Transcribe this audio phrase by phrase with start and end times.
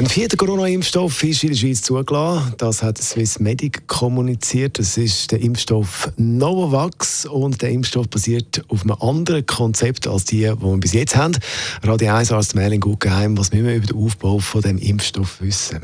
[0.00, 2.54] Ein vierter Corona-Impfstoff ist in der Schweiz zugelassen.
[2.56, 4.78] Das hat Swissmedic kommuniziert.
[4.78, 10.38] Das ist der Impfstoff Novavax und der Impfstoff basiert auf einem anderen Konzept als die,
[10.38, 11.36] die wir bis jetzt haben.
[11.82, 15.82] Radio 1 Arzt Merlin Guggenheim, was müssen wir über den Aufbau von dem Impfstoff wissen?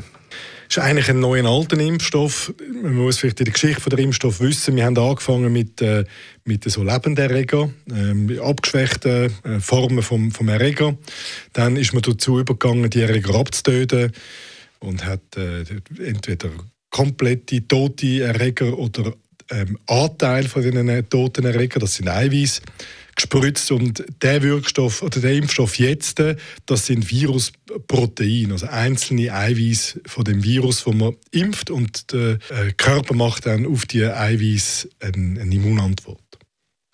[0.77, 2.53] Ist eigentlich ein neuer alter Impfstoff.
[2.83, 6.03] Man muss vielleicht in der Geschichte von der Impfstoff wissen, wir haben angefangen mit, äh,
[6.45, 10.95] mit so Lebenderreger, äh, abgeschwächten äh, Formen vom, vom Erreger.
[11.53, 14.11] Dann ist man dazu übergegangen, die Erreger abzutöten
[14.79, 15.63] und hat äh,
[16.03, 16.49] entweder
[16.91, 19.13] komplette tote Erreger oder
[19.49, 22.61] ähm, Anteil von diesen toten Erregern, das sind Eiweiß,
[23.17, 26.23] gespritzt und der Wirkstoff oder der Impfstoff jetzt,
[26.65, 32.71] das sind Virusproteine, also einzelne Eiweiß von dem Virus, wo man impft und der äh,
[32.77, 36.21] Körper macht dann auf die Eiweiß eine, eine Immunantwort.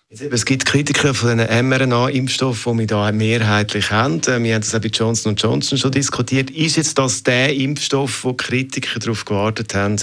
[0.08, 4.20] Es gibt Kritiker von den mRNA-Impfstoffen, die wir da mehrheitlich haben.
[4.22, 6.50] Äh, wir haben das auch bei Johnson Johnson schon diskutiert.
[6.50, 9.96] Ist jetzt das der Impfstoff, wo Kritiker darauf gewartet haben,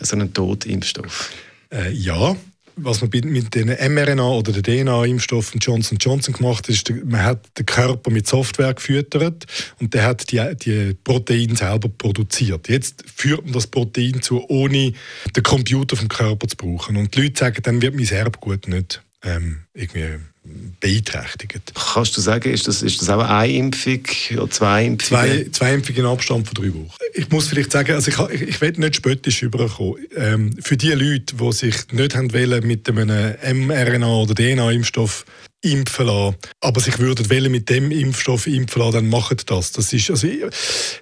[0.00, 1.30] so einen Totimpfstoff?
[1.72, 2.36] Äh, ja,
[2.76, 7.58] was man mit den mRNA oder den DNA-Impfstoffen Johnson Johnson gemacht hat, ist, man hat
[7.58, 9.46] den Körper mit Software gefüttert
[9.80, 12.68] und der hat die, die Proteine selber produziert.
[12.68, 14.92] Jetzt führt man das Protein zu, ohne
[15.34, 16.96] den Computer vom Körper zu brauchen.
[16.96, 20.18] Und die Leute sagen, dann wird mein Erbgut nicht ähm, irgendwie
[20.80, 21.72] beeinträchtigt.
[21.74, 24.00] Kannst du sagen, ist das, ist das auch eine Impfung
[24.36, 25.24] oder zwei Impfungen?
[25.24, 26.94] Zwei, zwei Impfungen in Abstand von drei Wochen.
[27.14, 30.06] Ich muss vielleicht sagen, also ich, ich, ich will nicht spöttisch überkommen.
[30.14, 35.24] Ähm, für die Leute, die sich nicht haben wollen, mit einem mRNA- oder DNA-Impfstoff
[35.72, 39.72] impfen lassen, aber sich würden mit dem Impfstoff impfen lassen, dann machen das.
[39.72, 40.28] Das ist, also,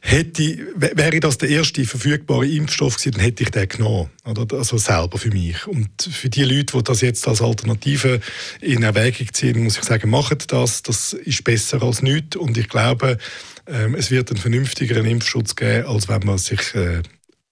[0.00, 4.10] hätte, wäre das der erste verfügbare Impfstoff gewesen, dann hätte ich den genommen.
[4.24, 4.56] Oder?
[4.56, 5.66] Also selber für mich.
[5.66, 8.20] Und für die Leute, die das jetzt als Alternative
[8.60, 10.82] in Erwägung ziehen, muss ich sagen, machen das.
[10.82, 12.36] Das ist besser als nichts.
[12.36, 13.18] Und ich glaube,
[13.66, 17.02] ähm, es wird einen vernünftigeren Impfschutz geben, als wenn man sich äh,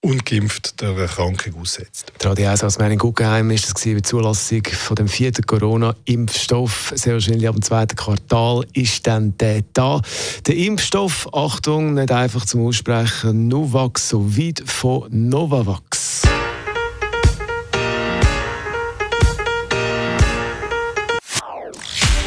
[0.03, 2.11] ungeimpft der Erkrankung aussetzt.
[2.21, 6.93] Die Radio 1 als Meinung Guggenheim ist das die Zulassung von dem vierten Corona-Impfstoff.
[6.95, 10.01] Sehr wahrscheinlich ab dem zweiten Quartal ist dann der da.
[10.45, 16.23] Der Impfstoff, Achtung, nicht einfach zum Aussprechen, Novax so weit von Novavax.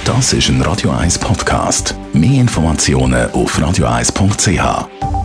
[0.05, 1.95] Das ist ein Radio 1 Podcast.
[2.15, 5.16] Mehr Informationen auf radio1.ch.